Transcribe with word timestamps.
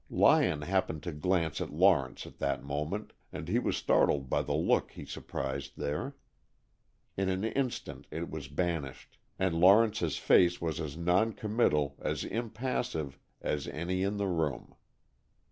Lyon 0.09 0.63
happened 0.63 1.03
to 1.03 1.11
glance 1.11 1.61
at 1.61 1.69
Lawrence 1.71 2.25
at 2.25 2.39
that 2.39 2.63
moment, 2.63 3.13
and 3.31 3.47
he 3.47 3.59
was 3.59 3.77
startled 3.77 4.31
by 4.31 4.41
the 4.41 4.55
look 4.55 4.89
he 4.93 5.05
surprised 5.05 5.73
there. 5.77 6.15
In 7.15 7.29
an 7.29 7.43
instant 7.43 8.07
it 8.09 8.27
was 8.27 8.47
banished, 8.47 9.19
and 9.37 9.53
Lawrence's 9.53 10.17
face 10.17 10.59
was 10.59 10.79
as 10.79 10.97
non 10.97 11.33
committal, 11.33 11.97
as 12.01 12.23
impassive, 12.25 13.19
as 13.43 13.67
any 13.67 14.01
in 14.01 14.17
the 14.17 14.25
room. 14.25 14.73